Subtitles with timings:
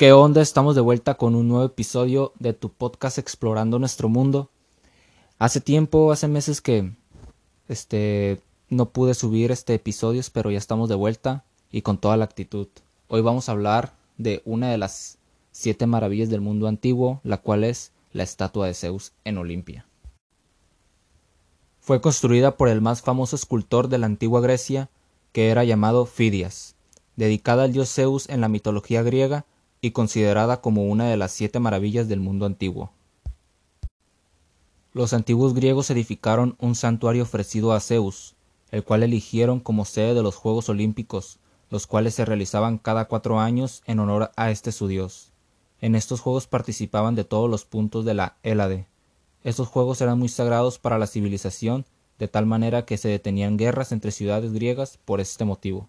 [0.00, 0.40] ¿Qué onda?
[0.40, 4.48] Estamos de vuelta con un nuevo episodio de tu podcast Explorando nuestro mundo.
[5.38, 6.94] Hace tiempo, hace meses que
[7.68, 8.40] este
[8.70, 12.66] no pude subir este episodios, pero ya estamos de vuelta y con toda la actitud.
[13.08, 15.18] Hoy vamos a hablar de una de las
[15.52, 19.86] siete maravillas del mundo antiguo, la cual es la estatua de Zeus en Olimpia.
[21.78, 24.88] Fue construida por el más famoso escultor de la antigua Grecia,
[25.32, 26.74] que era llamado Fidias,
[27.16, 29.44] dedicada al dios Zeus en la mitología griega
[29.80, 32.92] y considerada como una de las siete maravillas del mundo antiguo.
[34.92, 38.34] Los antiguos griegos edificaron un santuario ofrecido a Zeus,
[38.70, 41.38] el cual eligieron como sede de los Juegos Olímpicos,
[41.70, 45.32] los cuales se realizaban cada cuatro años en honor a este su dios.
[45.80, 48.86] En estos juegos participaban de todos los puntos de la Hélade.
[49.44, 51.86] Estos juegos eran muy sagrados para la civilización,
[52.18, 55.88] de tal manera que se detenían guerras entre ciudades griegas por este motivo.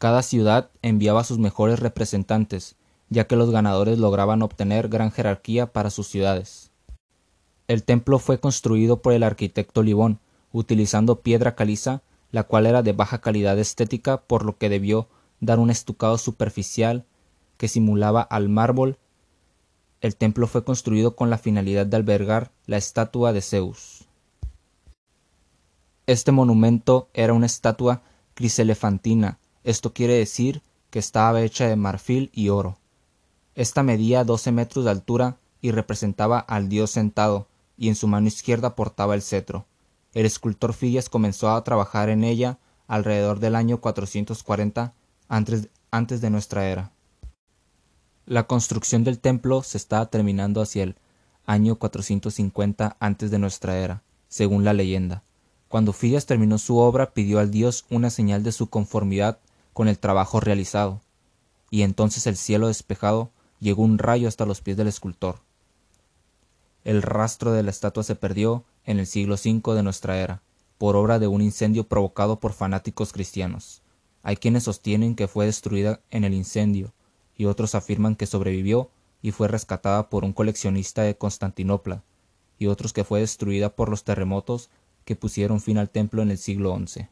[0.00, 2.76] Cada ciudad enviaba sus mejores representantes,
[3.10, 6.70] ya que los ganadores lograban obtener gran jerarquía para sus ciudades.
[7.68, 10.18] El templo fue construido por el arquitecto Libón,
[10.52, 12.00] utilizando piedra caliza,
[12.32, 15.06] la cual era de baja calidad estética, por lo que debió
[15.38, 17.04] dar un estucado superficial
[17.58, 18.96] que simulaba al mármol.
[20.00, 24.08] El templo fue construido con la finalidad de albergar la estatua de Zeus.
[26.06, 28.00] Este monumento era una estatua
[28.32, 32.78] criselefantina, esto quiere decir que estaba hecha de marfil y oro.
[33.54, 38.28] Esta medía doce metros de altura y representaba al dios sentado, y en su mano
[38.28, 39.66] izquierda portaba el cetro.
[40.12, 44.94] El escultor Fidias comenzó a trabajar en ella alrededor del año 440
[45.28, 46.92] antes, antes de nuestra era.
[48.26, 50.96] La construcción del templo se estaba terminando hacia el
[51.46, 55.22] año 450 antes de nuestra era, según la leyenda.
[55.68, 59.38] Cuando Fidias terminó su obra, pidió al dios una señal de su conformidad
[59.72, 61.00] con el trabajo realizado,
[61.70, 65.40] y entonces el cielo despejado llegó un rayo hasta los pies del escultor.
[66.84, 70.42] El rastro de la estatua se perdió en el siglo V de nuestra era,
[70.78, 73.82] por obra de un incendio provocado por fanáticos cristianos.
[74.22, 76.92] Hay quienes sostienen que fue destruida en el incendio,
[77.36, 78.90] y otros afirman que sobrevivió
[79.22, 82.02] y fue rescatada por un coleccionista de Constantinopla,
[82.58, 84.70] y otros que fue destruida por los terremotos
[85.04, 87.08] que pusieron fin al templo en el siglo XI.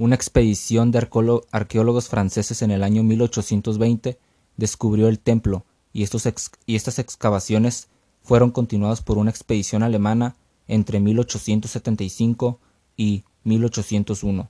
[0.00, 1.06] Una expedición de
[1.50, 4.18] arqueólogos franceses en el año 1820
[4.56, 7.88] descubrió el templo y, estas excavaciones
[8.22, 10.36] fueron continuadas por una expedición alemana
[10.68, 12.58] entre 1875
[12.96, 14.48] y 1801.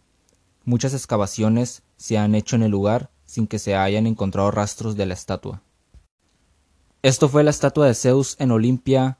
[0.66, 5.06] Muchas excavaciones se han hecho en el lugar sin que se hayan encontrado rastros de
[5.06, 5.62] la estatua.
[7.02, 9.18] Esto fue la estatua de Zeus en Olimpia,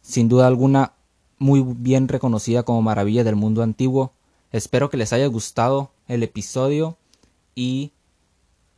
[0.00, 0.94] sin duda alguna
[1.36, 4.14] muy bien reconocida como maravilla del mundo antiguo,
[4.56, 6.96] Espero que les haya gustado el episodio
[7.54, 7.92] y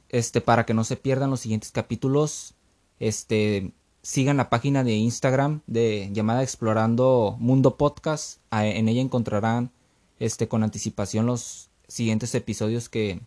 [0.08, 2.54] este para que no se pierdan los siguientes capítulos,
[2.98, 3.70] este
[4.02, 8.40] sigan la página de Instagram de llamada Explorando Mundo Podcast.
[8.50, 9.70] En ella encontrarán
[10.18, 13.20] este con anticipación los siguientes episodios que,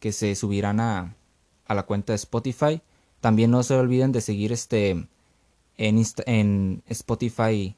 [0.00, 1.16] que se subirán a,
[1.66, 2.82] a la cuenta de Spotify.
[3.22, 5.06] También no se olviden de seguir este
[5.78, 7.74] en, en Spotify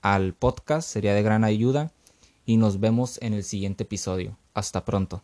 [0.00, 1.90] al podcast, sería de gran ayuda
[2.44, 4.38] y nos vemos en el siguiente episodio.
[4.54, 5.22] Hasta pronto.